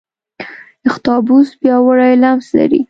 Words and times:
اختاپوس 0.89 1.47
پیاوړی 1.59 2.13
لمس 2.23 2.47
لري. 2.57 2.79